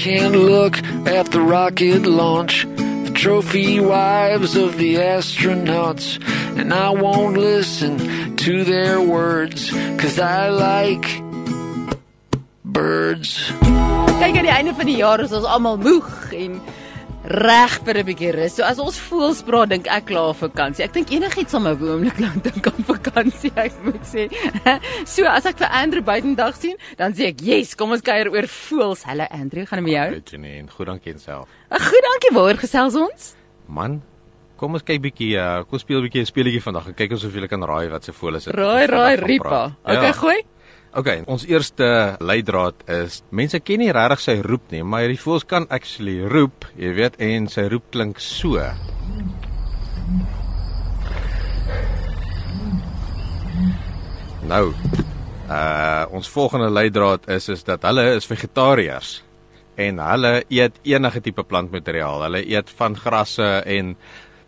can't 0.00 0.34
look 0.34 0.78
at 1.06 1.30
the 1.30 1.42
rocket 1.42 2.06
launch, 2.06 2.64
the 2.76 3.12
trophy 3.12 3.80
wives 3.80 4.56
of 4.56 4.78
the 4.78 4.94
astronauts, 4.94 6.18
and 6.58 6.72
I 6.72 6.88
won't 6.88 7.36
listen 7.36 8.34
to 8.36 8.64
their 8.64 8.98
words, 8.98 9.70
cause 10.00 10.18
I 10.18 10.48
like 10.48 11.04
birds. 12.64 13.52
Kyk 13.60 14.40
aan 14.40 14.48
die 14.48 14.56
einde 14.56 14.72
van 14.72 14.88
die 14.88 14.96
jaar 14.96 15.20
is 15.20 15.36
ons 15.36 15.44
almal 15.44 15.76
moeg 15.76 16.32
en 16.32 16.56
reg 17.24 17.74
vir 17.84 17.98
'n 18.00 18.06
bietjie 18.06 18.32
rus. 18.32 18.54
So 18.56 18.64
as 18.64 18.78
ons 18.78 18.98
voels 18.98 19.42
praat, 19.42 19.68
dink 19.68 19.86
ek 19.86 20.06
klaar 20.06 20.32
vakansie. 20.34 20.84
Ek 20.84 20.92
dink 20.92 21.10
enigiets 21.12 21.50
sal 21.50 21.60
my 21.60 21.72
oomblik 21.76 22.18
lank 22.24 22.42
dink 22.42 22.66
aan 22.66 22.84
vakansie, 22.88 23.52
ek 23.56 23.72
moet 23.84 24.04
sê. 24.04 24.28
So 25.04 25.24
as 25.26 25.44
ek 25.46 25.58
vir 25.58 25.68
Andrew 25.68 26.02
buitendag 26.02 26.56
sien, 26.56 26.76
dan 26.96 27.12
sê 27.12 27.28
ek, 27.28 27.40
"Yes, 27.42 27.74
kom 27.74 27.90
ons 27.92 28.02
kuier 28.02 28.30
oor 28.30 28.46
voels." 28.46 29.02
Hallo 29.04 29.26
Andrew, 29.30 29.66
gaan 29.66 29.84
dit 29.84 29.92
met 29.92 29.94
jou? 29.94 30.22
Jy 30.32 30.38
nie, 30.38 30.58
en 30.58 30.70
goed 30.70 30.86
dankie 30.86 31.18
self. 31.18 31.48
Ag, 31.70 31.82
Goed, 31.82 32.02
dankie. 32.02 32.32
Waar 32.32 32.56
gesels 32.56 32.94
ons? 32.94 33.34
Man, 33.68 34.02
kom 34.56 34.74
ons 34.74 34.82
kyk 34.82 35.00
bietjie, 35.02 35.36
uh, 35.36 35.64
kom 35.64 35.78
speel 35.78 36.00
bietjie 36.02 36.22
'n 36.22 36.26
speletjie 36.26 36.62
vandag 36.62 36.86
en 36.88 36.94
kyk 36.94 37.12
ons 37.12 37.24
of 37.24 37.34
jy 37.34 37.46
kan 37.48 37.62
raai 37.62 37.88
wat 37.90 38.04
se 38.04 38.12
voel 38.12 38.36
is 38.36 38.44
dit. 38.44 38.54
Raai, 38.54 38.86
raai, 38.86 39.16
Ripa. 39.16 39.76
Okay, 39.84 40.12
gooi. 40.12 40.40
Okay, 40.90 41.20
ons 41.30 41.44
eerste 41.46 41.86
leidraad 42.18 42.80
is 42.90 43.20
mense 43.30 43.60
ken 43.62 43.78
nie 43.78 43.92
regtig 43.94 44.22
sy 44.24 44.32
roep 44.42 44.72
nie, 44.74 44.80
maar 44.82 45.04
hierdie 45.04 45.20
voels 45.22 45.44
kan 45.46 45.68
actually 45.70 46.16
roep, 46.26 46.66
jy 46.74 46.90
weet, 46.96 47.14
en 47.22 47.46
sy 47.46 47.68
roep 47.70 47.84
klink 47.94 48.18
so. 48.18 48.58
Nou, 54.50 54.64
uh 55.46 56.10
ons 56.10 56.32
volgende 56.34 56.72
leidraad 56.74 57.30
is 57.36 57.46
is 57.54 57.62
dat 57.68 57.86
hulle 57.86 58.08
is 58.16 58.26
vegetariërs 58.26 59.12
en 59.78 60.02
hulle 60.02 60.32
eet 60.50 60.82
enige 60.82 61.22
tipe 61.22 61.44
plantmateriaal. 61.46 62.26
Hulle 62.26 62.42
eet 62.50 62.74
van 62.80 62.98
grasse 62.98 63.46
en 63.62 63.94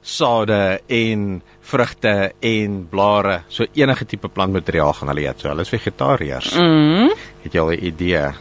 sade 0.03 0.81
en 0.87 1.43
vrugte 1.71 2.33
en 2.41 2.89
blare. 2.91 3.43
So 3.49 3.65
enige 3.75 4.05
tipe 4.07 4.29
plantmateriaal 4.29 4.93
gaan 4.99 5.09
hulle 5.13 5.29
eet. 5.29 5.41
So 5.41 5.49
hulle 5.49 5.63
is 5.63 5.71
vegetariërs. 5.73 6.55
Mhm. 6.59 7.13
Het 7.45 7.53
jy 7.55 7.61
al 7.61 7.71
'n 7.73 7.85
idee? 7.85 8.33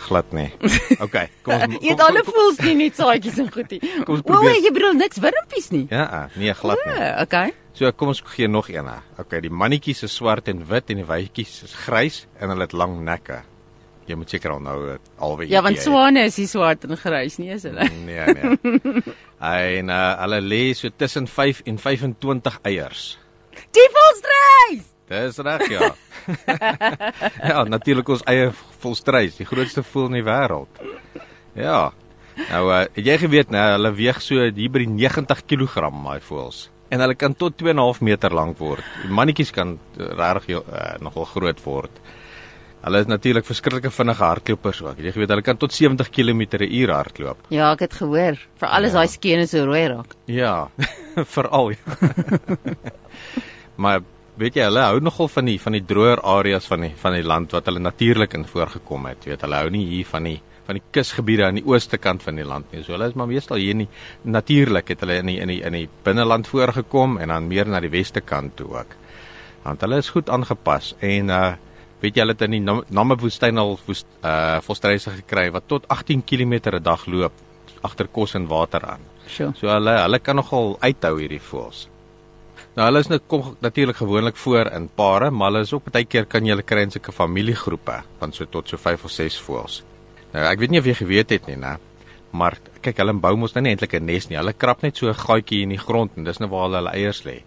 Glad 0.00 0.32
nie. 0.32 0.48
Okay, 1.04 1.28
kom 1.42 1.54
ons 1.54 1.76
Eet 1.84 2.00
alle 2.00 2.22
voels 2.24 2.58
nie 2.64 2.74
net 2.74 2.96
saadjies 2.96 3.38
en 3.38 3.50
goedie. 3.52 3.80
Kom 4.04 4.14
ons 4.16 4.22
O, 4.24 4.32
probeer. 4.32 4.56
jy 4.62 4.70
bedoel 4.72 4.94
niks 4.96 5.18
wurmpies 5.20 5.70
nie. 5.70 5.86
Ja, 5.90 6.28
nee, 6.36 6.54
glad 6.54 6.78
nie. 6.86 6.94
Ja, 6.96 7.20
okay. 7.22 7.52
So 7.72 7.90
kom 7.92 8.08
ons 8.08 8.22
gee 8.24 8.48
nog 8.48 8.68
een. 8.70 8.88
Okay, 9.18 9.40
die 9.40 9.50
mannetjies 9.50 10.02
is 10.02 10.14
swart 10.14 10.48
en 10.48 10.64
wit 10.66 10.90
en 10.90 10.96
die 10.96 11.04
wyfietjies 11.04 11.62
is 11.64 11.74
grys 11.74 12.26
en 12.40 12.48
hulle 12.48 12.62
het 12.62 12.72
lang 12.72 13.00
nekke. 13.04 13.42
Jy 14.10 14.18
moet 14.18 14.32
seker 14.32 14.56
al 14.56 14.62
nou 14.64 14.76
alweer 15.22 15.50
Ja, 15.52 15.62
want 15.62 15.78
swane 15.78 16.24
is 16.26 16.38
nie 16.40 16.48
swart 16.50 16.84
en 16.86 16.98
grys 16.98 17.38
nie, 17.38 17.52
is 17.54 17.66
hulle? 17.68 17.86
Nee, 18.02 18.26
nee. 18.34 19.02
en 19.50 19.92
uh, 19.94 20.00
hulle 20.24 20.40
lê 20.42 20.62
so 20.74 20.90
tussen 20.90 21.28
5 21.30 21.62
en 21.70 21.78
25 21.78 22.58
eiers. 22.66 23.04
Die 23.76 23.86
volstrys. 23.94 24.88
Dis 25.10 25.38
reg 25.42 25.64
ja. 25.70 25.92
ja, 27.50 27.62
natuurlik 27.66 28.10
ons 28.14 28.26
eie 28.30 28.50
volstrys, 28.82 29.38
die 29.38 29.46
grootste 29.46 29.82
voël 29.86 30.10
in 30.12 30.20
die 30.20 30.26
wêreld. 30.26 30.82
Ja. 31.58 31.90
Nou 32.40 32.62
uh, 32.70 32.84
jy 32.94 33.16
geweet 33.20 33.50
nou, 33.54 33.64
hulle 33.76 33.94
weeg 33.98 34.20
so 34.22 34.42
hier 34.42 34.70
by 34.72 34.84
die 34.84 34.92
90 34.92 35.46
kg 35.50 35.90
daai 35.90 36.22
voëls. 36.24 36.68
En 36.90 37.02
hulle 37.02 37.14
kan 37.18 37.34
tot 37.38 37.54
2.5 37.62 38.02
meter 38.06 38.34
lank 38.34 38.58
word. 38.58 38.86
Die 39.04 39.12
mannetjies 39.14 39.52
kan 39.54 39.76
uh, 39.78 40.10
regtig 40.18 40.62
uh, 40.62 40.96
nogal 41.02 41.28
groot 41.30 41.62
word. 41.66 42.02
Hulle 42.80 43.02
is 43.04 43.08
natuurlik 43.10 43.44
verskriklike 43.44 43.90
vinnige 43.92 44.24
hardlopers 44.24 44.78
ook. 44.82 45.00
Jy 45.04 45.12
geweet 45.12 45.32
hulle 45.34 45.44
kan 45.44 45.58
tot 45.60 45.74
70 45.76 46.08
km/h 46.16 46.86
hardloop. 46.88 47.42
Ja, 47.52 47.74
ek 47.74 47.84
het 47.84 47.98
gehoor. 47.98 48.40
Vir 48.60 48.72
alles 48.72 48.96
daai 48.96 49.08
skene 49.12 49.44
so 49.50 49.66
rooi 49.68 49.82
raak. 49.92 50.14
Ja, 50.32 50.70
veral. 51.36 51.74
Ja. 51.74 51.98
maar 53.84 54.00
weet 54.40 54.56
jy, 54.56 54.64
hulle 54.70 54.86
hou 54.86 55.02
nogal 55.04 55.28
van 55.28 55.50
die 55.50 55.58
van 55.60 55.76
die 55.76 55.84
droër 55.84 56.24
areas 56.24 56.70
van 56.72 56.88
die 56.88 56.94
van 57.02 57.18
die 57.18 57.26
land 57.26 57.52
wat 57.52 57.68
hulle 57.68 57.84
natuurlik 57.84 58.38
in 58.38 58.48
voorgekom 58.48 59.10
het. 59.10 59.28
Jy 59.28 59.34
weet, 59.34 59.44
hulle 59.44 59.60
hou 59.60 59.74
nie 59.76 59.84
hier 59.92 60.08
van 60.08 60.30
die 60.30 60.38
van 60.70 60.78
die 60.78 60.86
kusgebiede 60.94 61.44
aan 61.50 61.58
die 61.58 61.66
ooste 61.66 61.98
kant 61.98 62.22
van 62.24 62.40
die 62.40 62.46
land 62.46 62.72
nie. 62.72 62.84
So 62.86 62.94
hulle 62.94 63.10
is 63.10 63.16
maar 63.18 63.28
meestal 63.28 63.60
hier 63.60 63.74
in 63.74 63.84
die 63.84 63.90
natuurlik 64.24 64.94
het 64.94 65.04
hulle 65.04 65.20
in 65.20 65.28
die 65.34 65.40
in 65.42 65.52
die 65.52 65.60
in 65.66 65.76
die 65.76 65.88
binneland 66.06 66.48
voorgekom 66.48 67.18
en 67.20 67.34
dan 67.34 67.48
meer 67.50 67.68
na 67.68 67.80
die 67.84 67.92
weste 67.92 68.24
kant 68.24 68.56
toe 68.56 68.70
ook. 68.78 68.94
Want 69.66 69.82
hulle 69.84 69.98
is 70.00 70.14
goed 70.14 70.30
aangepas 70.32 70.94
en 71.04 71.28
uh 71.28 71.50
weet 72.00 72.14
jy 72.16 72.20
hulle 72.22 72.32
het 72.32 72.42
in 72.42 72.50
die 72.50 72.60
Nam- 72.60 72.84
Namib-woestyn 72.88 73.58
al 73.58 73.78
woest, 73.86 74.06
uh 74.24 74.60
volstryse 74.60 75.10
gekry 75.10 75.50
wat 75.52 75.68
tot 75.68 75.86
18 75.88 76.22
km 76.24 76.54
'n 76.76 76.82
dag 76.82 77.06
loop 77.06 77.32
agter 77.82 78.08
kos 78.08 78.34
en 78.34 78.46
water 78.48 78.84
aan. 78.84 79.00
Sjoe. 79.26 79.52
So 79.56 79.66
hulle 79.68 79.90
hulle 80.02 80.18
kan 80.18 80.36
nogal 80.36 80.76
uithou 80.80 81.18
hierdie 81.18 81.40
voëls. 81.40 81.88
Nou 82.76 82.86
hulle 82.86 82.98
is 83.00 83.08
net 83.08 83.22
kom 83.26 83.56
natuurlik 83.60 83.96
gewoonlik 83.96 84.36
voor 84.36 84.66
in 84.72 84.88
pare, 84.94 85.30
maar 85.30 85.50
hulle 85.50 85.60
is 85.62 85.72
ook 85.72 85.90
baie 85.92 86.04
keer 86.04 86.24
kan 86.26 86.44
jy 86.44 86.50
hulle 86.50 86.62
kry 86.62 86.82
in 86.82 86.90
sulke 86.90 87.12
familiegroepe 87.12 88.02
van 88.18 88.32
so 88.32 88.44
tot 88.44 88.68
so 88.68 88.76
5 88.76 89.04
of 89.04 89.10
6 89.10 89.38
voëls. 89.40 89.82
Nou 90.32 90.44
ek 90.44 90.58
weet 90.58 90.70
nie 90.70 90.78
of 90.78 90.86
jy 90.86 90.94
geweet 90.94 91.30
het 91.30 91.46
nie, 91.46 91.56
né? 91.56 91.78
Maar 92.32 92.58
kyk, 92.80 92.96
hulle 92.96 93.12
bou 93.12 93.36
mos 93.36 93.54
nou 93.54 93.62
nie 93.62 93.70
eintlik 93.74 93.94
'n 93.94 94.04
nes 94.06 94.28
nie. 94.28 94.36
Hulle 94.38 94.52
krap 94.52 94.82
net 94.82 94.96
so 94.96 95.08
'n 95.08 95.14
gaatjie 95.14 95.62
in 95.62 95.68
die 95.70 95.78
grond 95.78 96.10
en 96.16 96.24
dis 96.24 96.38
nou 96.38 96.48
waar 96.50 96.62
hulle 96.68 96.76
hulle 96.76 96.90
eiers 96.92 97.24
lê. 97.24 97.42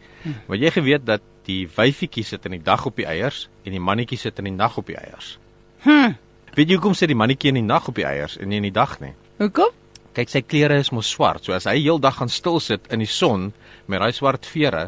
Maar 0.47 0.57
jy 0.57 0.71
geweet 0.71 1.05
dat 1.05 1.21
die 1.47 1.67
wyfietjie 1.75 2.23
sit 2.23 2.45
in 2.45 2.51
die 2.57 2.63
dag 2.63 2.85
op 2.85 2.95
die 2.95 3.05
eiers 3.09 3.47
en 3.65 3.71
die 3.75 3.79
mannetjie 3.83 4.17
sit 4.17 4.37
in 4.39 4.45
die 4.51 4.55
nag 4.55 4.77
op 4.79 4.87
die 4.87 4.97
eiers. 4.97 5.37
Hm. 5.83 6.13
Weet 6.55 6.69
jy 6.69 6.75
hoekom 6.77 6.93
sit 6.95 7.09
die 7.11 7.17
mannetjie 7.17 7.49
in 7.51 7.55
die 7.61 7.65
nag 7.67 7.87
op 7.89 7.95
die 7.99 8.05
eiers 8.07 8.37
en 8.39 8.49
nie 8.49 8.57
in 8.61 8.67
die 8.69 8.75
dag 8.75 8.99
nie? 9.01 9.13
Hoekom? 9.41 9.71
Kyk, 10.13 10.29
sy 10.29 10.43
klere 10.45 10.77
is 10.77 10.91
mos 10.93 11.09
swart. 11.09 11.43
So 11.43 11.55
as 11.57 11.65
hy 11.65 11.79
heeldag 11.81 12.19
gaan 12.19 12.29
stil 12.29 12.59
sit 12.61 12.85
in 12.93 13.01
die 13.01 13.09
son 13.09 13.49
met 13.89 13.99
daai 14.03 14.13
swart 14.13 14.45
vere, 14.45 14.87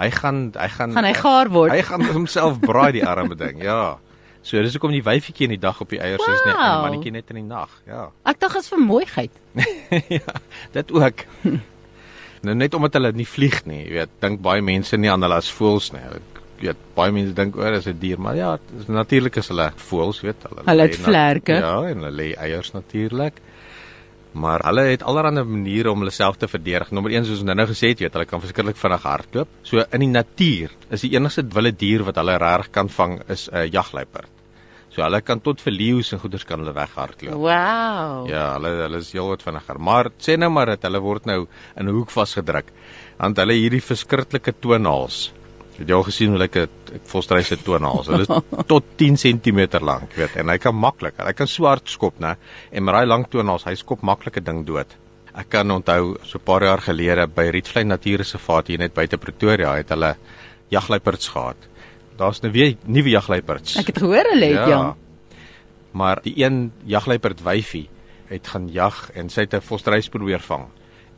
hy 0.00 0.10
gaan 0.12 0.50
hy 0.54 0.68
gaan 0.76 0.92
Gaan 0.92 1.08
hy 1.08 1.14
gaar 1.16 1.48
word? 1.52 1.72
Hy 1.72 1.80
gaan 1.88 2.04
homself 2.12 2.60
braai 2.60 2.92
die 2.98 3.04
arme 3.06 3.34
ding. 3.40 3.62
Ja. 3.64 3.96
So 4.44 4.60
dis 4.62 4.76
hoekom 4.76 4.92
die 4.92 5.02
wyfietjie 5.04 5.48
in 5.48 5.56
die 5.56 5.60
dag 5.60 5.80
op 5.80 5.90
die 5.92 5.98
eiers 6.00 6.20
is 6.22 6.44
net 6.46 6.54
en 6.54 6.60
Wow. 6.60 6.68
die 6.76 6.84
mannetjie 6.90 7.12
net 7.16 7.32
in 7.32 7.40
die 7.40 7.48
nag. 7.48 7.72
Ja. 7.88 8.06
Ek 8.28 8.38
dink 8.40 8.52
dit 8.52 8.62
is 8.62 8.68
vir 8.72 8.84
mooiheid. 8.84 9.40
ja, 10.20 10.36
dit 10.76 10.92
ook. 10.92 11.24
nou 12.46 12.54
net 12.56 12.74
omdat 12.74 12.96
hulle 12.98 13.12
nie 13.16 13.28
vlieg 13.28 13.62
nie, 13.68 13.82
jy 13.84 14.00
weet, 14.00 14.12
dink 14.22 14.40
baie 14.44 14.62
mense 14.64 14.96
nie 14.96 15.10
aan 15.12 15.22
hulle 15.26 15.40
as 15.40 15.50
voëls 15.52 15.90
nie. 15.94 16.02
Jy 16.60 16.70
weet, 16.70 16.82
baie 16.96 17.12
mense 17.16 17.36
dink 17.36 17.56
oor 17.56 17.76
as 17.78 17.86
'n 17.88 17.98
dier, 17.98 18.18
maar 18.18 18.36
ja, 18.36 18.58
natuurlik 18.88 19.36
is 19.36 19.48
hulle 19.48 19.72
voëls, 19.76 20.20
weet 20.22 20.48
hulle. 20.48 20.64
Hulle 20.66 20.88
het 20.88 20.96
vlerke. 20.96 21.52
Ja, 21.52 21.76
en 21.88 22.04
hulle 22.04 22.16
lê 22.16 22.34
eiers 22.36 22.72
natuurlik. 22.72 23.40
Maar 24.32 24.62
hulle 24.62 24.82
het 24.92 25.02
allerlei 25.02 25.44
maniere 25.44 25.90
om 25.90 25.98
hulle 25.98 26.10
self 26.10 26.36
te 26.36 26.46
verdedig. 26.48 26.90
Nommer 26.90 27.12
1 27.12 27.24
soos 27.24 27.40
ons 27.42 27.54
nou 27.54 27.66
gesê 27.66 27.88
het, 27.88 27.98
weet, 27.98 28.12
hulle 28.12 28.26
kan 28.26 28.40
verskriklik 28.40 28.76
vinnig 28.76 29.02
hardloop. 29.02 29.48
So 29.62 29.84
in 29.90 30.00
die 30.00 30.12
natuur 30.12 30.70
is 30.90 31.00
die 31.00 31.16
enigste 31.16 31.42
wilde 31.42 31.72
dier 31.72 32.04
wat 32.04 32.16
hulle 32.16 32.38
regtig 32.38 32.70
kan 32.70 32.88
vang 32.88 33.20
is 33.28 33.48
'n 33.52 33.70
jagluiperd. 33.70 34.39
So 35.00 35.06
hulle 35.08 35.22
kan 35.24 35.40
tot 35.40 35.62
vir 35.64 35.72
leeu's 35.72 36.10
en 36.12 36.20
goeders 36.20 36.42
kan 36.44 36.60
hulle 36.60 36.74
weghardloop. 36.76 37.38
Wow. 37.40 38.26
Ja, 38.28 38.50
hulle 38.58 38.72
hulle 38.82 38.98
is 39.00 39.14
heelwat 39.16 39.40
vinniger. 39.46 39.78
Maar 39.80 40.10
sê 40.20 40.34
nou 40.36 40.50
maar 40.52 40.74
dat 40.74 40.82
hulle 40.84 41.00
word 41.00 41.24
nou 41.30 41.46
in 41.46 41.88
'n 41.88 41.94
hoek 41.96 42.10
vasgedruk. 42.12 42.68
Want 43.16 43.40
hulle 43.40 43.56
hierdie 43.56 43.80
verskriklike 43.80 44.52
toonhaals. 44.60 45.32
Het 45.78 45.88
jy 45.88 45.96
al 45.96 46.04
gesien 46.04 46.34
hoe 46.34 46.38
lyk 46.38 46.56
'n 46.56 46.68
volstryse 47.06 47.56
toonhaals? 47.64 48.10
Hulle 48.12 48.26
is 48.28 48.42
tot 48.72 48.84
10 48.96 49.16
cm 49.16 49.80
lank, 49.80 50.12
weet, 50.12 50.36
en 50.36 50.48
hy 50.50 50.58
kan 50.58 50.76
maklik, 50.76 51.16
hy 51.16 51.32
kan 51.32 51.48
so 51.48 51.64
hard 51.64 51.88
skop, 51.88 52.20
né? 52.20 52.36
En 52.70 52.84
met 52.84 52.94
daai 52.94 53.06
lang 53.06 53.24
toonhaals, 53.24 53.64
hy 53.64 53.74
skop 53.76 54.02
maklik 54.02 54.36
'n 54.36 54.44
ding 54.44 54.66
dood. 54.66 54.92
Ek 55.34 55.48
kan 55.48 55.70
onthou 55.70 56.18
so 56.24 56.36
'n 56.36 56.44
paar 56.44 56.62
jaar 56.62 56.80
gelede 56.80 57.26
by 57.26 57.48
Rietvlei 57.48 57.84
Natuurreservaat 57.84 58.66
hier 58.66 58.78
net 58.78 58.92
buite 58.92 59.16
Pretoria 59.16 59.76
het 59.76 59.88
hulle 59.88 60.16
jagluiperds 60.68 61.28
gehad. 61.28 61.69
Daar's 62.20 62.42
nou 62.44 62.52
weer 62.52 62.76
nuwe 62.84 63.14
jagluiperds. 63.14 63.78
Ek 63.80 63.94
het 63.94 64.02
gehoor 64.02 64.28
hulle 64.34 64.52
het 64.52 64.68
ja. 64.68 64.80
Maar 65.96 66.20
die 66.22 66.34
een 66.36 66.68
jagluiperd 66.84 67.40
wyfie 67.42 67.88
het 68.30 68.46
gaan 68.52 68.68
jag 68.70 69.08
en 69.18 69.30
sy 69.32 69.46
het 69.46 69.54
'n 69.54 69.64
volstrys 69.64 70.08
probeer 70.08 70.40
vang. 70.40 70.68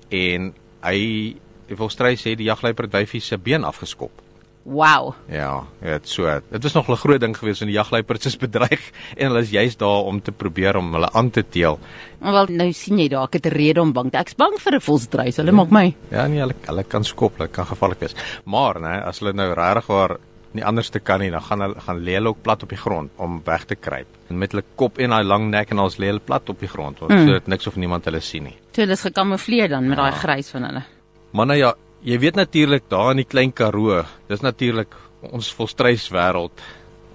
En 0.09 0.55
hy 0.83 1.37
die 1.67 1.77
volstrys 1.77 2.23
het 2.25 2.39
die 2.39 2.47
jagluiperd 2.47 2.93
wyfie 2.93 3.21
se 3.21 3.39
been 3.39 3.65
afgeskop. 3.65 4.23
Wow. 4.63 5.15
Ja, 5.27 5.65
dit 5.81 6.09
so. 6.09 6.41
Dit 6.51 6.63
was 6.63 6.73
nog 6.73 6.89
'n 6.89 6.97
groot 6.97 7.21
ding 7.21 7.37
geweest 7.37 7.61
en 7.61 7.67
die 7.67 7.77
jagluiperds 7.77 8.27
is 8.27 8.37
bedreig 8.47 8.91
en 9.17 9.27
hulle 9.27 9.41
is 9.41 9.51
juist 9.51 9.79
daar 9.79 10.05
om 10.05 10.23
te 10.23 10.33
probeer 10.33 10.77
om 10.77 10.93
hulle 10.93 11.11
aan 11.13 11.31
te 11.31 11.49
teel. 11.49 11.79
Wel 12.21 12.47
nou 12.47 12.73
sien 12.73 12.99
jy 12.99 13.09
daar, 13.09 13.25
ek 13.25 13.33
het 13.33 13.47
'n 13.47 13.57
rede 13.57 13.81
om 13.81 13.93
bang 13.93 14.11
te. 14.11 14.19
Ek's 14.19 14.35
bang 14.35 14.55
vir 14.59 14.75
'n 14.75 14.81
volstrys. 14.81 15.37
Hulle 15.37 15.53
maak 15.53 15.71
my. 15.71 15.95
Ja, 16.11 16.27
nee, 16.27 16.39
hulle 16.39 16.55
hulle 16.67 16.85
kan 16.85 17.05
skop, 17.05 17.37
hulle 17.37 17.49
kan 17.49 17.67
gevaarlik 17.67 18.01
wees. 18.01 18.15
Maar 18.45 18.81
nê, 18.81 19.03
as 19.05 19.19
hulle 19.19 19.33
nou 19.33 19.53
regtig 19.53 19.87
waar 19.87 20.19
nie 20.55 20.65
anders 20.65 20.91
te 20.93 21.01
kan 21.01 21.21
nie, 21.21 21.31
dan 21.31 21.43
gaan 21.43 21.61
hulle 21.65 21.81
gaan 21.81 22.01
lê 22.05 22.17
hulle 22.19 22.33
ook 22.33 22.43
plat 22.43 22.63
op 22.63 22.73
die 22.73 22.79
grond 22.79 23.11
om 23.17 23.41
weg 23.45 23.65
te 23.71 23.77
kruip. 23.77 24.19
En 24.31 24.39
met 24.39 24.53
hulle 24.53 24.65
kop 24.77 24.99
en 24.99 25.15
daai 25.15 25.25
lang 25.25 25.49
nek 25.51 25.71
en 25.71 25.79
ons 25.85 25.97
lê 25.99 26.11
hulle 26.11 26.25
plat 26.25 26.53
op 26.53 26.61
die 26.61 26.69
grond 26.69 26.99
want 27.01 27.13
mm. 27.13 27.27
so 27.27 27.39
dit 27.39 27.49
niks 27.55 27.71
of 27.71 27.79
niemand 27.81 28.05
hulle 28.09 28.21
sien 28.21 28.49
nie. 28.51 28.57
So 28.73 28.85
hulle 28.85 28.99
is 28.99 29.07
gekamoufleer 29.07 29.73
dan 29.73 29.89
met 29.89 30.01
daai 30.01 30.13
Ja. 30.13 30.19
grys 30.19 30.51
van 30.51 30.69
hulle. 30.69 30.85
Maar 31.33 31.47
nou 31.47 31.59
ja, 31.59 31.75
jy 32.03 32.19
weet 32.19 32.37
natuurlik 32.37 32.89
daar 32.89 33.11
in 33.11 33.23
die 33.23 33.29
klein 33.29 33.53
Karoo, 33.53 34.03
dis 34.29 34.41
natuurlik 34.41 34.95
ons 35.31 35.53
volstryswêreld. 35.55 36.65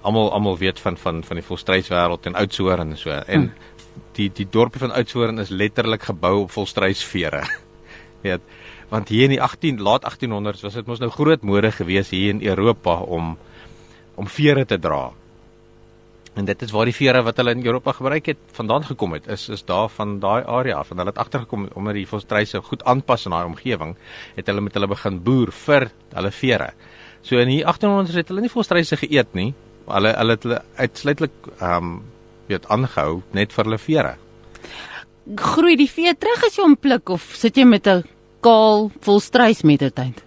Almal 0.02 0.32
almal 0.32 0.58
weet 0.58 0.80
van 0.80 0.96
van 0.96 1.22
van 1.24 1.36
die 1.36 1.46
volstryswêreld 1.46 2.26
en 2.26 2.34
Oudtshoorn 2.34 2.90
en 2.90 2.96
so. 2.96 3.10
En 3.10 3.52
die 4.16 4.30
die 4.34 4.46
dorpie 4.50 4.80
van 4.80 4.92
Oudtshoorn 4.92 5.38
is 5.38 5.50
letterlik 5.50 6.02
gebou 6.02 6.42
op 6.42 6.50
volstruisvere. 6.50 7.44
weet, 8.26 8.40
want 8.88 9.08
hier 9.12 9.28
in 9.28 9.36
die 9.36 9.42
18 9.42 9.80
laat 9.84 10.06
1800s 10.08 10.64
was 10.64 10.76
dit 10.78 10.86
mos 10.88 11.00
nou 11.02 11.10
groot 11.12 11.42
mode 11.42 11.70
gewees 11.72 12.10
hier 12.14 12.32
in 12.34 12.42
Europa 12.42 13.00
om 13.00 13.36
om 14.18 14.26
vere 14.26 14.64
te 14.66 14.78
dra. 14.82 15.12
En 16.34 16.46
dit 16.46 16.62
is 16.62 16.72
waar 16.74 16.88
die 16.88 16.94
vere 16.94 17.22
wat 17.22 17.38
hulle 17.38 17.52
in 17.54 17.62
Europa 17.66 17.92
gebruik 17.92 18.26
het 18.32 18.40
vandaan 18.56 18.84
gekom 18.86 19.14
het. 19.14 19.28
Is 19.30 19.48
is 19.48 19.64
daar 19.64 19.88
van 19.88 20.18
daai 20.20 20.42
area 20.44 20.78
af 20.78 20.90
en 20.90 20.98
hulle 20.98 21.10
het 21.10 21.18
agtergekom 21.18 21.68
omdat 21.74 21.94
die 21.94 22.06
volstruise 22.06 22.62
goed 22.62 22.84
aanpas 22.84 23.26
in 23.26 23.34
daai 23.34 23.46
omgewing, 23.46 23.96
het 24.34 24.46
hulle 24.46 24.60
met 24.60 24.74
hulle 24.74 24.90
begin 24.90 25.22
boer 25.22 25.52
vir 25.52 25.90
hulle 26.14 26.30
vere. 26.30 26.72
So 27.22 27.38
in 27.38 27.48
die 27.48 27.64
1800s 27.64 28.18
het 28.18 28.28
hulle 28.28 28.40
nie 28.40 28.52
volstruise 28.52 28.96
geëet 28.96 29.34
nie. 29.34 29.52
Hulle 29.86 30.14
hulle 30.18 30.36
het 30.36 30.46
hulle 30.46 30.62
uitsluitlik 30.76 31.50
ehm 31.58 31.76
um, 31.76 31.98
weet 32.48 32.64
aangehou 32.72 33.22
net 33.36 33.52
vir 33.52 33.64
hulle 33.64 33.78
vere. 33.78 34.14
Groei 35.36 35.76
die 35.76 35.90
vee 35.90 36.14
terug 36.16 36.46
as 36.46 36.56
jy 36.56 36.64
hom 36.64 36.78
pluk 36.80 37.10
of 37.12 37.26
sit 37.36 37.56
jy 37.56 37.66
met 37.68 37.86
'n 37.86 38.04
kaal 38.44 38.88
volstruis 39.04 39.64
met 39.66 39.84
die 39.84 39.92
tyd? 39.94 40.24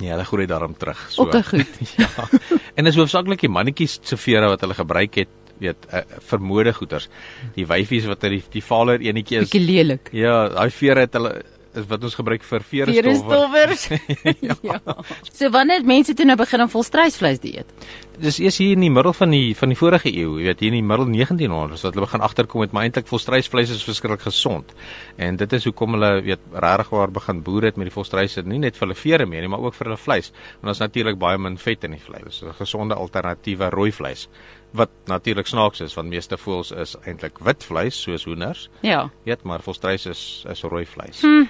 Nee, 0.00 0.10
hulle 0.10 0.26
groei 0.26 0.46
daarom 0.50 0.74
terug. 0.78 1.00
So. 1.12 1.28
Okay, 1.28 1.42
goed. 1.42 1.80
ja. 2.02 2.28
En 2.74 2.88
dis 2.88 2.98
hoofsaaklik 2.98 3.44
die 3.44 3.52
mannetjies 3.52 4.00
se 4.02 4.18
vere 4.18 4.50
wat 4.50 4.64
hulle 4.64 4.74
gebruik 4.74 5.20
het, 5.22 5.34
weet, 5.62 5.86
uh, 5.94 6.02
vir 6.30 6.42
modegoeders. 6.42 7.08
Die 7.54 7.66
wyfies 7.70 8.08
wat 8.10 8.24
uit 8.26 8.38
die 8.38 8.42
die 8.58 8.64
valer 8.64 9.02
enetjie 9.04 9.40
is. 9.40 9.50
Bietjie 9.50 9.64
lelik. 9.64 10.10
Ja, 10.16 10.48
daai 10.56 10.70
vere 10.74 11.06
het 11.06 11.14
hulle 11.14 11.36
is 11.80 11.86
wat 11.90 12.04
ons 12.06 12.16
gebruik 12.18 12.44
vir 12.46 12.64
vere 12.68 12.94
Verestoffers. 12.94 13.86
ja. 14.48 14.56
ja. 14.62 14.96
So 15.32 15.50
wanneer 15.54 15.84
mense 15.86 16.14
toe 16.14 16.26
nou 16.28 16.36
begin 16.40 16.64
om 16.64 16.70
volstruisvleis 16.72 17.40
te 17.42 17.52
eet? 17.58 17.86
Dis 18.20 18.38
eers 18.38 18.60
hier 18.62 18.76
in 18.76 18.84
die 18.84 18.92
middel 18.94 19.14
van 19.16 19.32
die 19.34 19.54
van 19.58 19.72
die 19.72 19.78
vorige 19.78 20.12
eeu, 20.12 20.38
jy 20.38 20.48
weet, 20.48 20.60
hier 20.62 20.70
in 20.70 20.78
die 20.78 20.86
middel 20.86 21.08
1900s 21.10 21.86
wat 21.86 21.96
hulle 21.96 22.06
begin 22.06 22.26
agterkom 22.26 22.62
met 22.62 22.74
maar 22.74 22.86
eintlik 22.86 23.08
volstruisvleis 23.10 23.72
is 23.74 23.84
verskriklik 23.86 24.22
gesond. 24.26 24.74
En 25.18 25.38
dit 25.40 25.56
is 25.58 25.66
hoekom 25.68 25.98
hulle 25.98 26.12
weet 26.26 26.44
regtig 26.52 26.92
waar 26.94 27.14
begin 27.14 27.42
boer 27.46 27.70
het 27.70 27.80
met 27.80 27.90
die 27.90 27.94
volstruise, 27.94 28.44
nie 28.46 28.62
net 28.62 28.78
vir 28.78 28.88
hulle 28.88 28.98
vere 28.98 29.26
meer 29.26 29.42
nie, 29.42 29.50
maar 29.50 29.64
ook 29.66 29.78
vir 29.78 29.90
hulle 29.90 30.00
vleis. 30.00 30.30
Want 30.60 30.70
daar's 30.70 30.84
natuurlik 30.84 31.18
baie 31.18 31.38
min 31.38 31.58
vet 31.58 31.88
in 31.88 31.98
die 31.98 32.02
vleis. 32.02 32.22
Dis 32.24 32.42
'n 32.42 32.54
gesonde 32.58 32.94
alternatiewe 32.94 33.70
rooi 33.70 33.92
vleis 33.92 34.28
wat 34.74 34.90
natuurlik 35.06 35.46
snaaks 35.46 35.80
is 35.80 35.94
want 35.94 36.08
meeste 36.08 36.36
voëls 36.36 36.72
is 36.82 36.96
eintlik 37.06 37.38
wit 37.46 37.64
vleis 37.64 38.00
soos 38.02 38.24
hoenders. 38.24 38.68
Ja. 38.82 39.10
Weet 39.24 39.42
maar 39.42 39.62
volstruis 39.62 40.06
is 40.06 40.44
is 40.50 40.62
rooi 40.62 40.86
vleis. 40.86 41.20
Hm. 41.22 41.46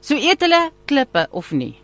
So 0.00 0.14
eet 0.14 0.42
hulle 0.44 0.70
klippe 0.86 1.26
of 1.30 1.50
nie? 1.52 1.74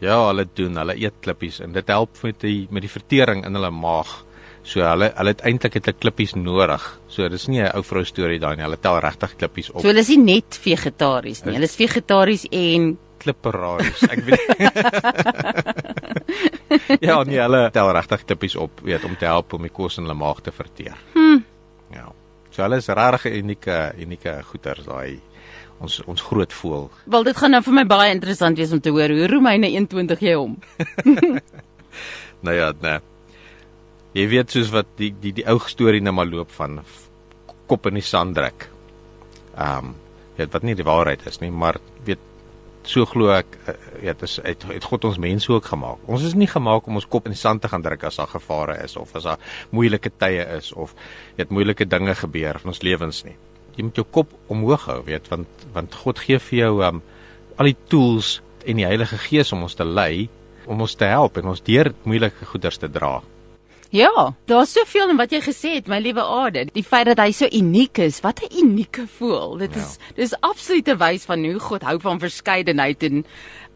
Ja, 0.00 0.16
hulle 0.30 0.46
doen, 0.56 0.78
hulle 0.80 0.96
eet 0.96 1.20
klippies 1.24 1.60
en 1.60 1.74
dit 1.76 1.92
help 1.92 2.18
met 2.24 2.40
die 2.42 2.66
met 2.72 2.82
die 2.84 2.92
vertering 2.92 3.44
in 3.46 3.56
hulle 3.58 3.70
maag. 3.74 4.24
So 4.66 4.82
hulle 4.84 5.10
hulle 5.16 5.34
het 5.34 5.44
eintlik 5.46 5.76
het 5.78 5.86
hulle 5.88 6.00
klippies 6.00 6.34
nodig. 6.36 6.86
So 7.08 7.28
dis 7.28 7.48
nie 7.48 7.62
'n 7.62 7.70
ou 7.76 7.82
vrou 7.82 8.04
storie 8.04 8.40
daai 8.40 8.56
nie. 8.56 8.64
Hulle 8.64 8.80
tel 8.80 9.00
regtig 9.00 9.36
klippies 9.36 9.70
op. 9.70 9.80
So 9.80 9.88
hulle 9.88 10.00
is 10.00 10.08
nie 10.08 10.18
net 10.18 10.58
vegetaries 10.64 11.44
nie. 11.44 11.54
Hulle 11.54 11.68
is 11.68 11.76
vegetaries 11.76 12.46
en 12.50 12.98
klipperaries. 13.18 14.02
Ek 14.08 14.24
weet. 14.24 14.48
ja, 17.08 17.22
nee, 17.22 17.40
hulle 17.40 17.70
tel 17.70 17.92
regtig 17.92 18.24
klippies 18.24 18.56
op, 18.56 18.80
weet 18.80 19.04
om 19.04 19.16
te 19.16 19.26
help 19.26 19.52
om 19.52 19.62
die 19.62 19.72
kos 19.72 19.98
in 19.98 20.04
hulle 20.04 20.16
maag 20.16 20.40
te 20.40 20.52
verteer. 20.52 20.96
Hm. 21.12 21.42
Ja. 21.92 22.08
So 22.50 22.62
hulle 22.62 22.76
is 22.76 22.88
regtig 22.88 23.32
unieke 23.32 23.92
unieke 24.00 24.42
goeters 24.42 24.84
daai 24.88 25.20
ons 25.80 26.00
ons 26.06 26.24
groot 26.30 26.52
voel. 26.60 26.88
Wel 27.10 27.28
dit 27.30 27.36
gaan 27.36 27.54
nou 27.56 27.62
vir 27.64 27.76
my 27.80 27.84
baie 27.88 28.12
interessant 28.14 28.58
wees 28.60 28.72
om 28.76 28.82
te 28.84 28.92
hoor 28.94 29.12
hoe 29.14 29.28
Romeine 29.32 29.70
21 29.72 30.24
jy 30.26 30.34
hom. 30.36 30.58
nou 32.46 32.56
ja, 32.56 32.72
nee. 32.82 32.98
Jy 34.16 34.26
weet 34.32 34.52
soos 34.52 34.72
wat 34.74 34.90
die 34.98 35.12
die 35.22 35.34
die 35.40 35.46
ou 35.48 35.58
storie 35.70 36.02
nou 36.02 36.14
maar 36.16 36.28
loop 36.28 36.50
van 36.56 36.80
kop 37.70 37.86
in 37.90 38.00
die 38.00 38.06
sand 38.06 38.36
druk. 38.38 38.68
Ehm 39.56 39.92
um, 39.92 39.94
weet 40.40 40.52
wat 40.54 40.64
nie 40.64 40.74
die 40.78 40.86
waarheid 40.86 41.26
is 41.28 41.40
nie, 41.42 41.50
maar 41.52 41.76
weet 42.06 42.22
so 42.88 43.04
glo 43.04 43.28
ek 43.34 43.58
weet 44.00 44.22
is 44.24 44.38
het, 44.40 44.62
het 44.70 44.86
God 44.88 45.04
ons 45.04 45.18
mense 45.20 45.50
ook 45.52 45.66
gemaak. 45.68 46.00
Ons 46.08 46.24
is 46.24 46.36
nie 46.38 46.48
gemaak 46.48 46.88
om 46.88 46.96
ons 46.96 47.08
kop 47.12 47.28
in 47.28 47.36
die 47.36 47.40
sand 47.40 47.60
te 47.60 47.68
gaan 47.68 47.84
druk 47.84 48.06
as 48.08 48.16
daar 48.16 48.30
gevare 48.32 48.78
is 48.84 48.96
of 48.96 49.12
as 49.20 49.28
daar 49.28 49.52
moeilike 49.76 50.12
tye 50.16 50.46
is 50.56 50.72
of 50.72 50.94
weet 51.36 51.52
moeilike 51.52 51.84
dinge 51.84 52.16
gebeur 52.16 52.60
in 52.62 52.72
ons 52.72 52.82
lewens 52.86 53.24
nie 53.28 53.36
jy 53.80 53.88
moet 53.88 54.02
jou 54.02 54.06
kop 54.18 54.36
omhoog 54.52 54.86
hou, 54.90 55.00
weet, 55.08 55.28
want 55.32 55.66
want 55.74 55.96
God 56.04 56.20
gee 56.20 56.38
vir 56.50 56.58
jou 56.58 56.74
um 56.86 57.00
al 57.60 57.72
die 57.72 57.78
tools 57.92 58.38
en 58.68 58.80
die 58.80 58.86
Heilige 58.88 59.18
Gees 59.20 59.52
om 59.56 59.64
ons 59.66 59.76
te 59.76 59.84
lei, 59.84 60.28
om 60.68 60.80
ons 60.80 60.96
te 60.96 61.08
help 61.08 61.40
en 61.40 61.52
ons 61.52 61.62
deur 61.64 61.92
moeilike 62.08 62.48
goeders 62.52 62.80
te 62.80 62.88
dra. 62.92 63.18
Ja, 63.90 64.34
daar's 64.46 64.72
soveel 64.76 65.10
in 65.10 65.18
wat 65.18 65.32
jy 65.34 65.40
gesê 65.42 65.72
het, 65.80 65.88
my 65.90 65.98
liewe 65.98 66.22
Ade. 66.22 66.68
Die 66.70 66.84
feit 66.86 67.08
dat 67.08 67.18
hy 67.18 67.32
so 67.34 67.48
uniek 67.50 67.98
is, 67.98 68.20
wat 68.22 68.38
'n 68.44 68.54
unieke 68.62 69.06
voel. 69.18 69.58
Dit 69.58 69.74
ja. 69.74 69.82
is 69.82 69.98
dis 70.14 70.34
absolute 70.40 70.96
wys 70.96 71.24
van 71.26 71.42
hoe 71.44 71.58
God 71.58 71.82
hou 71.82 71.98
van 72.00 72.20
verskeidenheid 72.20 73.02
en 73.02 73.24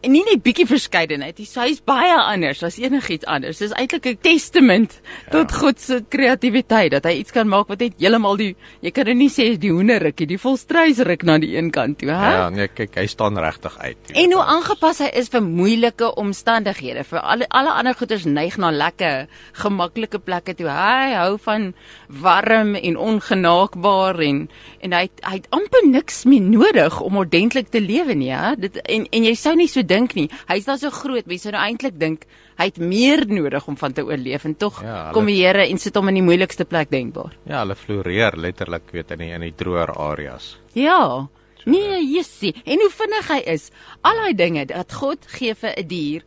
en 0.05 0.13
nie 0.13 0.23
net 0.27 0.43
bietjie 0.45 0.67
verskeidenheid. 0.69 1.39
Hy 1.41 1.67
is 1.73 1.81
baie 1.85 2.13
anders 2.15 2.61
as 2.65 2.77
enigiets 2.81 3.25
anders. 3.31 3.59
Dis 3.61 3.73
eintlik 3.73 4.05
'n 4.05 4.17
testament 4.21 4.99
ja. 5.01 5.31
tot 5.31 5.51
God 5.51 5.79
se 5.79 6.03
kreatiwiteit 6.09 6.91
dat 6.91 7.05
hy 7.05 7.19
iets 7.21 7.33
kan 7.33 7.47
maak 7.49 7.67
wat 7.67 7.79
net 7.79 7.97
heeltemal 7.99 8.37
die 8.37 8.55
jy 8.81 8.91
kan 8.91 9.05
dit 9.05 9.17
nie 9.17 9.29
sê 9.29 9.57
die 9.57 9.71
hoenderrikkie, 9.71 10.27
die 10.27 10.37
volstruis 10.37 10.99
ruk 10.99 11.23
na 11.23 11.37
die 11.41 11.55
een 11.57 11.71
kant 11.71 11.99
toe, 11.99 12.09
hè? 12.09 12.31
Ja, 12.35 12.49
nee, 12.49 12.67
kyk, 12.67 12.95
hy 12.95 13.07
staan 13.07 13.37
regtig 13.37 13.77
uit. 13.79 13.97
En 14.13 14.33
hoe 14.33 14.43
aangepas 14.43 14.99
hy 14.99 15.09
is 15.13 15.29
vir 15.29 15.41
moeilike 15.41 16.11
omstandighede. 16.15 17.03
Vir 17.03 17.19
alle 17.19 17.49
alle 17.49 17.73
ander 17.73 17.95
goeders 17.95 18.25
neig 18.25 18.57
na 18.57 18.71
lekker, 18.71 19.27
gemaklike 19.53 20.19
plekke 20.19 20.55
toe. 20.55 20.69
Hy 20.69 21.15
hou 21.15 21.37
van 21.45 21.73
warm 22.07 22.75
en 22.75 22.97
ongenaakbaar 22.97 24.21
en 24.21 24.47
en 24.85 24.93
hy 24.93 25.05
hy 25.25 25.35
het 25.39 25.47
amper 25.55 25.87
niks 25.89 26.23
meer 26.29 26.41
nodig 26.41 26.99
om 27.01 27.17
ordentlik 27.17 27.71
te 27.73 27.81
lewe 27.81 28.13
nie, 28.13 28.31
hè? 28.33 28.55
Dit 28.59 28.77
en 28.83 29.07
en 29.11 29.25
jy 29.25 29.35
sou 29.39 29.55
nie 29.55 29.69
so 29.71 29.81
dink 29.95 30.15
nie. 30.19 30.27
Hy's 30.51 30.67
nou 30.69 30.77
so 30.81 30.91
groot, 30.93 31.27
mense 31.31 31.53
nou 31.55 31.61
eintlik 31.63 31.97
dink 32.01 32.27
hy 32.59 32.69
het 32.69 32.79
meer 32.79 33.25
nodig 33.27 33.67
om 33.67 33.77
van 33.79 33.95
te 33.95 34.03
oorleef 34.05 34.45
en 34.47 34.55
tog 34.59 34.81
ja, 34.83 35.07
hulle, 35.07 35.15
kom 35.17 35.31
die 35.31 35.39
Here 35.41 35.65
en 35.67 35.81
sit 35.81 35.95
hom 35.99 36.11
in 36.11 36.19
die 36.21 36.25
moeilikste 36.25 36.67
plek 36.69 36.91
denkbaar. 36.93 37.35
Ja, 37.49 37.63
hulle 37.63 37.75
floreer 37.79 38.37
letterlik 38.39 38.93
weet 38.95 39.11
in 39.15 39.25
die, 39.25 39.31
in 39.35 39.43
die 39.47 39.55
droër 39.55 39.91
areas. 40.07 40.55
Ja. 40.77 41.27
Nee, 41.65 41.97
Jessie, 42.05 42.53
en 42.63 42.81
hoe 42.83 42.91
vinnig 42.93 43.29
hy 43.33 43.39
is. 43.55 43.71
Al 44.05 44.21
daai 44.21 44.35
dinge 44.37 44.67
dat 44.69 44.93
God 44.93 45.25
gee 45.33 45.55
vir 45.57 45.73
'n 45.73 45.87
dier 45.89 46.25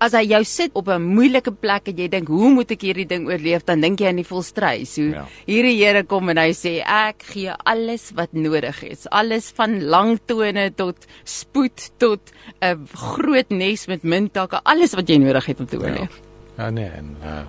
as 0.00 0.14
hy 0.16 0.22
jou 0.30 0.40
sit 0.48 0.72
op 0.74 0.88
'n 0.88 1.02
moeilike 1.02 1.52
plek 1.52 1.88
en 1.88 1.96
jy 1.96 2.08
dink 2.08 2.28
hoe 2.28 2.50
moet 2.50 2.70
ek 2.70 2.80
hierdie 2.80 3.06
ding 3.06 3.26
oorleef? 3.28 3.64
Dan 3.64 3.80
dink 3.80 4.00
jy 4.00 4.08
aan 4.08 4.16
die 4.22 4.24
volstrys 4.24 4.96
hoe 4.96 5.10
ja. 5.12 5.24
hierdie 5.46 5.76
Here 5.76 6.04
kom 6.04 6.28
en 6.28 6.38
hy 6.38 6.52
sê 6.52 6.80
ek 6.80 7.22
gee 7.22 7.52
alles 7.64 8.10
wat 8.16 8.32
nodig 8.32 8.82
is. 8.82 9.06
Alles 9.10 9.52
van 9.52 9.80
lang 9.84 10.18
tone 10.26 10.70
tot 10.74 11.06
spoed 11.24 11.90
tot 11.98 12.32
'n 12.62 12.86
groot 12.94 13.50
nes 13.50 13.86
met 13.86 14.02
mintakke 14.02 14.60
alles 14.64 14.94
wat 14.94 15.08
jy 15.08 15.18
nodig 15.18 15.46
het 15.46 15.60
om 15.60 15.66
te 15.66 15.76
oorleef. 15.76 16.20
Ja, 16.56 16.64
ja 16.64 16.70
nee 16.70 16.88
en 16.88 17.16
uh, 17.22 17.44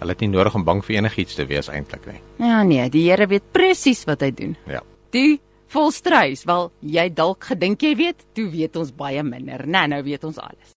hulle 0.00 0.12
het 0.12 0.20
nie 0.20 0.28
nodig 0.28 0.54
om 0.54 0.64
bang 0.64 0.84
vir 0.84 0.96
enigiets 0.96 1.34
te 1.34 1.46
wees 1.46 1.68
eintlik 1.68 2.06
nie. 2.06 2.20
Ja 2.38 2.62
nee 2.62 2.88
die 2.90 3.08
Here 3.10 3.26
weet 3.26 3.52
presies 3.52 4.04
wat 4.04 4.20
hy 4.20 4.30
doen. 4.30 4.56
Ja. 4.66 4.82
Die 5.10 5.40
volstrys 5.66 6.44
wel 6.44 6.72
jy 6.80 7.08
dalk 7.14 7.44
gedink 7.44 7.82
jy 7.82 7.96
weet 7.96 8.26
toe 8.34 8.50
weet 8.50 8.76
ons 8.76 8.92
baie 8.92 9.22
minder. 9.22 9.66
Nou 9.66 9.86
nou 9.86 10.02
weet 10.02 10.24
ons 10.24 10.38
alles 10.38 10.74